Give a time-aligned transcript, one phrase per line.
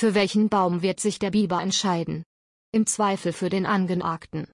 [0.00, 2.22] Für welchen Baum wird sich der Biber entscheiden?
[2.70, 4.46] Im Zweifel für den angenagten.